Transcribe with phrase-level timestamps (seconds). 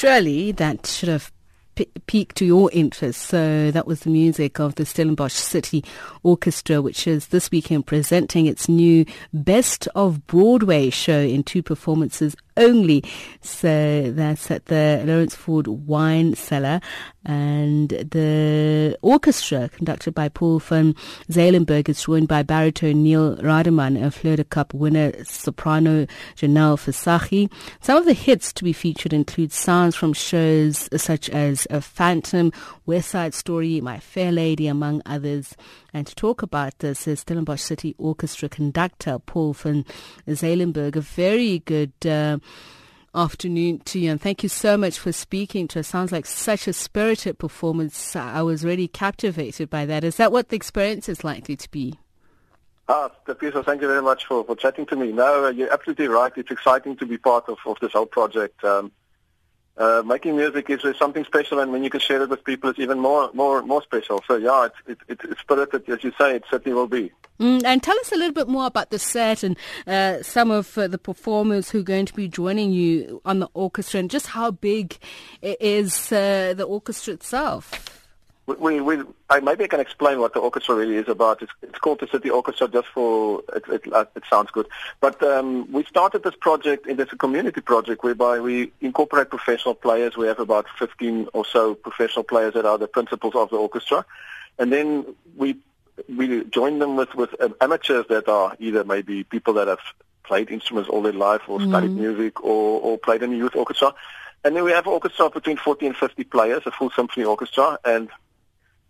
[0.00, 1.30] surely that should have
[2.06, 3.20] piqued your interest.
[3.20, 5.84] So that was the music of the Stellenbosch City
[6.22, 9.04] Orchestra, which is this weekend presenting its new
[9.34, 13.04] Best of Broadway show in two performances only.
[13.40, 16.80] So that's at the Lourensford Wine Cellar.
[17.24, 20.94] And the orchestra, conducted by Paul van
[21.30, 27.52] Zeylenberg, is joined by baritone Neil Rademan and Fleur du Cap winner soprano Janelle Visagie.
[27.82, 32.52] Some of the hits to be featured include sounds from shows such as A Phantom,
[32.86, 35.54] West Side Story, My Fair Lady, among others.
[35.92, 39.84] And to talk about this is Stellenbosch City Orchestra conductor Paul van
[40.28, 40.96] Zeylenberg.
[40.96, 42.38] A very good uh,
[43.14, 45.88] afternoon to you and thank you so much for speaking to us.
[45.88, 48.14] Sounds like such a spirited performance.
[48.14, 50.04] I was really captivated by that.
[50.04, 51.98] Is that what the experience is likely to be?
[52.88, 55.12] Ah, Peter, thank you very much for, for chatting to me.
[55.12, 56.32] No, you're absolutely right.
[56.36, 58.64] It's exciting to be part of, of this whole project.
[58.64, 58.90] Um,
[59.76, 62.78] uh, making music is, something special, and when you can share it with people, it's
[62.78, 64.22] even more more more special.
[64.26, 67.12] So yeah, it's it, it, it's spirited, as you say, it certainly will be.
[67.38, 70.76] Mm, and tell us a little bit more about the set and uh, some of
[70.76, 74.26] uh, the performers who are going to be joining you on the orchestra, and just
[74.26, 74.98] how big
[75.42, 77.89] is uh, the orchestra itself
[78.58, 81.42] we, we, I, maybe I can explain what the orchestra really is about.
[81.42, 83.82] It's, it's called the City Orchestra just for, it, it,
[84.16, 84.66] it sounds good.
[85.00, 89.74] But um, we started this project, and it's a community project whereby we incorporate professional
[89.74, 90.16] players.
[90.16, 94.04] We have about 15 or so professional players that are the principals of the orchestra.
[94.58, 95.06] And then
[95.36, 95.56] we
[96.08, 99.80] we join them with, with um, amateurs that are either maybe people that have
[100.24, 101.68] played instruments all their life or mm.
[101.68, 103.92] studied music or, or played in a youth orchestra.
[104.44, 107.78] And then we have an orchestra between 40 and 50 players, a full symphony orchestra,
[107.84, 108.08] and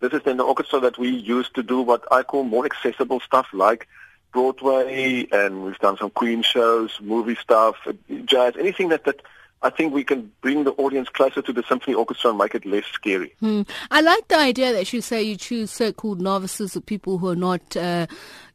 [0.00, 3.20] this is then the orchestra that we use to do what I call more accessible
[3.20, 3.86] stuff like
[4.32, 7.76] Broadway, and we've done some Queen shows, movie stuff,
[8.24, 9.22] jazz, anything that, that
[9.62, 12.64] I think we can bring the audience closer to the symphony orchestra and make it
[12.64, 13.34] less scary.
[13.40, 13.62] Hmm.
[13.90, 17.36] I like the idea that you say you choose so-called novices or people who are
[17.36, 18.06] not, uh,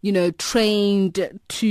[0.02, 1.68] you know, trained to,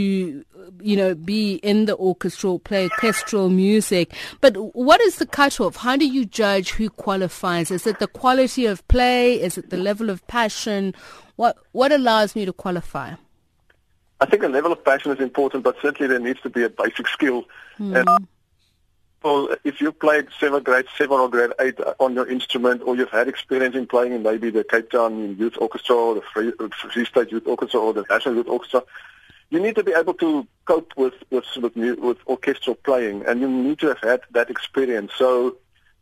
[0.80, 4.14] you know, be in the orchestra or play orchestral music.
[4.40, 5.76] But what is the cutoff?
[5.76, 7.72] How do you judge who qualifies?
[7.72, 9.40] Is it the quality of play?
[9.40, 10.94] Is it the level of passion?
[11.34, 13.14] What what allows me to qualify?
[14.20, 16.70] I think a level of passion is important, but certainly there needs to be a
[16.70, 17.44] basic skill.
[17.76, 17.96] Hmm.
[17.96, 18.08] And
[19.24, 23.08] well, if you played seven grade seven or grade eight on your instrument, or you've
[23.08, 26.68] had experience in playing in maybe the Cape Town Youth Orchestra or the Free, uh,
[26.92, 28.82] Free State Youth Orchestra or the National Youth Orchestra,
[29.48, 33.48] you need to be able to cope with with with, with orchestral playing, and you
[33.48, 35.12] need to have had that experience.
[35.16, 35.56] So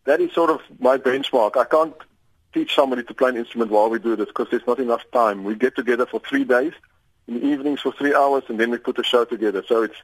[0.05, 1.57] that is sort of my benchmark.
[1.57, 1.95] I can't
[2.53, 5.45] teach somebody to play an instrument while we do this because there's not enough time.
[5.45, 6.73] We get together for three days,
[7.29, 9.63] in the evenings for three hours, and then we put a show together.
[9.69, 9.97] So it's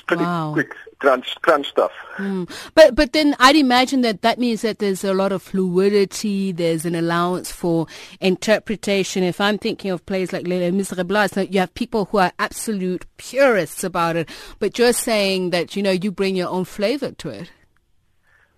[0.00, 0.52] pretty wow.
[0.52, 1.92] quick crunch crunch stuff.
[2.16, 2.50] Mm.
[2.74, 6.52] But but then I'd imagine that that means that there's a lot of fluidity.
[6.52, 7.86] There's an allowance for
[8.20, 9.22] interpretation.
[9.22, 13.84] If I'm thinking of plays like Les Miserables, you have people who are absolute purists
[13.84, 17.50] about it, but you're saying that you know you bring your own flavor to it.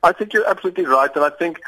[0.02, 1.60] I think you're absolutely right, and I think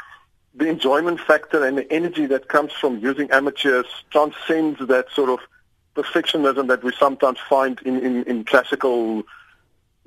[0.53, 5.39] the enjoyment factor and the energy that comes from using amateurs transcends that sort of
[5.95, 9.23] perfectionism that we sometimes find in, in, in classical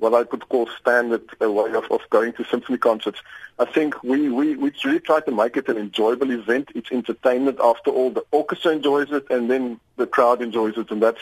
[0.01, 3.19] what I could call standard uh, way of, of going to symphony concerts.
[3.59, 6.69] I think we, we, we really try to make it an enjoyable event.
[6.73, 8.09] It's entertainment after all.
[8.09, 10.89] The orchestra enjoys it and then the crowd enjoys it.
[10.89, 11.21] And that's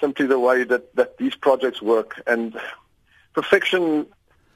[0.00, 2.22] simply the way that, that these projects work.
[2.28, 2.56] And
[3.34, 4.06] perfection,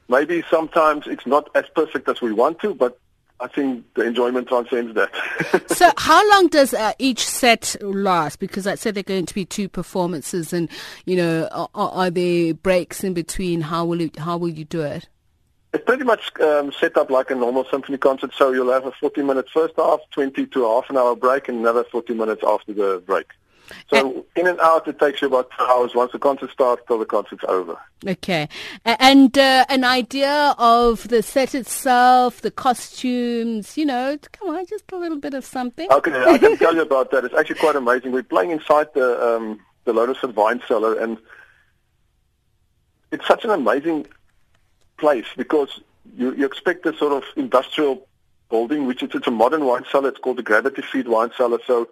[0.07, 3.00] maybe sometimes it's not as perfect as we want to, but
[3.41, 5.63] I think the enjoyment transcends that.
[5.75, 8.39] so, how long does uh, each set last?
[8.39, 10.69] Because I said they're going to be two performances, and
[11.05, 13.61] you know, are, are there breaks in between?
[13.61, 15.07] How will you how will you do it?
[15.73, 18.33] It's pretty much um, set up like a normal symphony concert.
[18.35, 21.85] So you'll have a 40-minute first half, 20 to half an hour break, and another
[21.85, 23.27] 40 minutes after the break.
[23.89, 26.99] So in and out, it takes you about two hours once the concert starts till
[26.99, 27.77] the concert's over.
[28.05, 28.49] Okay.
[28.85, 34.91] And uh, an idea of the set itself, the costumes, you know, come on, just
[34.91, 35.91] a little bit of something.
[35.91, 37.25] Okay, I can tell you about that.
[37.25, 38.11] It's actually quite amazing.
[38.11, 41.17] We're playing inside the um, the Lourensford Wine Cellar, and
[43.11, 44.07] it's such an amazing
[44.97, 45.81] place because
[46.15, 48.07] you, you expect a sort of industrial
[48.49, 50.09] building, which is it's a modern wine cellar.
[50.09, 51.59] It's called the Gravity Feed Wine Cellar.
[51.65, 51.89] So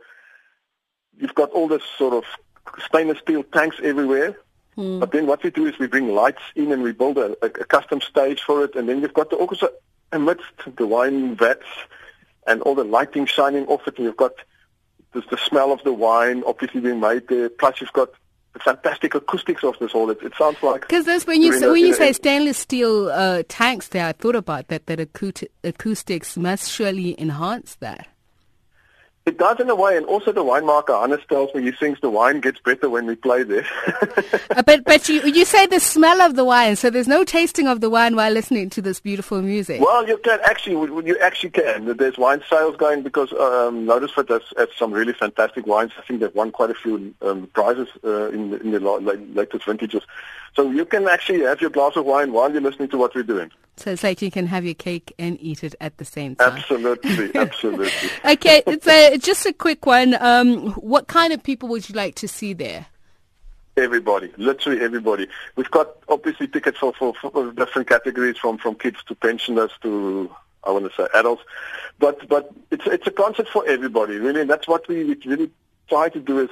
[1.20, 2.24] you've got all this sort of
[2.86, 4.38] stainless steel tanks everywhere.
[4.78, 5.00] Mm.
[5.00, 7.48] But then what we do is we bring lights in and we build a, a,
[7.48, 8.76] a custom stage for it.
[8.76, 9.70] And then you've got the orchestra
[10.12, 10.46] amidst
[10.78, 11.68] the wine vats
[12.48, 13.98] and all the lighting shining off it.
[13.98, 14.34] And you've got
[15.14, 17.50] the, the smell of the wine obviously being made there.
[17.50, 18.10] Plus you've got
[18.54, 20.10] the fantastic acoustics of this hall.
[20.10, 23.44] It, it sounds like because that's when you say, when you say stainless steel uh,
[23.50, 23.90] tanks.
[23.90, 24.86] There, I thought about that.
[24.88, 25.00] That
[25.64, 28.08] acoustics must surely enhance that.
[29.30, 32.10] It does in a way, and also the winemaker Hannes tells me he thinks the
[32.10, 33.68] wine gets better when we play this.
[34.50, 37.68] uh, but but you you say the smell of the wine, so there's no tasting
[37.68, 39.82] of the wine while listening to this beautiful music.
[39.82, 40.78] Well, you can actually,
[41.08, 41.96] you actually can.
[41.96, 45.92] There's wine sales going because um, Lourensford has, has some really fantastic wines.
[46.00, 50.02] I think they've won quite a few um, prizes uh, in, in the latest vintages.
[50.56, 53.22] So you can actually have your glass of wine while you're listening to what we're
[53.22, 53.52] doing.
[53.80, 56.58] So it's like you can have your cake and eat it at the same time.
[56.58, 58.10] Absolutely, absolutely.
[58.26, 60.16] okay, so just a quick one.
[60.20, 62.88] Um, what kind of people would you like to see there?
[63.78, 65.28] Everybody, literally everybody.
[65.56, 70.30] We've got obviously tickets for, for, for different categories, from, from kids to pensioners to
[70.66, 71.44] I want to say adults,
[72.00, 75.50] but but it's it's a concert for everybody really, and that's what we really
[75.88, 76.50] try to do is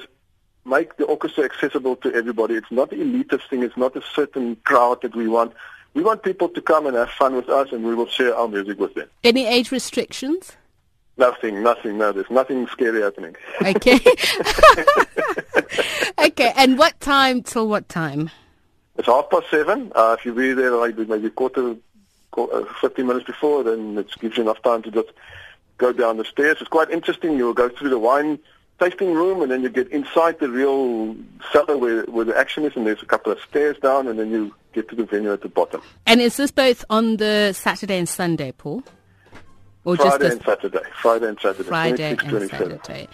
[0.64, 2.54] make the orchestra accessible to everybody.
[2.54, 3.62] It's not an elitist thing.
[3.62, 5.52] It's not a certain crowd that we want.
[5.94, 8.48] We want people to come and have fun with us, and we will share our
[8.48, 9.08] music with them.
[9.24, 10.52] Any age restrictions?
[11.16, 13.34] Nothing, nothing, no, there's nothing scary happening.
[13.60, 13.98] Okay.
[16.18, 18.30] okay, and what time till what time?
[18.96, 19.90] It's half past seven.
[19.96, 21.74] Uh, if you be there like maybe quarter,
[22.30, 25.08] quarter, uh, 15 minutes before, then it gives you enough time to just
[25.78, 26.58] go down the stairs.
[26.60, 27.36] It's quite interesting.
[27.36, 28.38] You'll go through the wine
[28.78, 31.16] tasting room, and then you get inside the real
[31.52, 34.30] cellar where, where the action is, and there's a couple of stairs down, and then
[34.30, 35.82] you get to the venue at the bottom.
[36.06, 38.82] And is this both on the Saturday and Sunday, Paul?
[39.84, 40.88] Or Friday just and Saturday.
[41.00, 41.68] Friday and Saturday.
[41.68, 43.08] Friday and Saturday.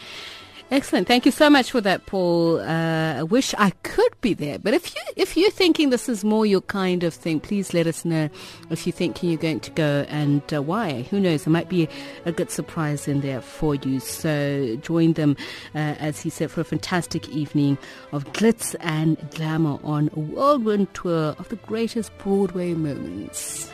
[0.71, 1.07] Excellent.
[1.07, 2.59] Thank you so much for that, Paul.
[2.59, 4.59] Uh, I wish I could be there.
[4.59, 7.87] But if you if you're thinking this is more your kind of thing, please let
[7.87, 8.29] us know
[8.71, 11.03] if you're thinking you're going to go and uh, why.
[11.11, 11.45] Who knows?
[11.45, 11.89] There might be
[12.25, 14.01] a good surprise in there for you.
[14.01, 15.37] So join them,
[15.75, 17.79] uh, as he said, for a fantastic evening
[18.13, 23.71] of glitz and glamour on a whirlwind tour of the greatest Broadway moments.